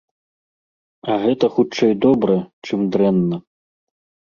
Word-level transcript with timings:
А 1.11 1.17
гэта 1.25 1.51
хутчэй 1.59 1.93
добра, 2.07 2.39
чым 2.69 2.79
дрэнна. 2.99 3.43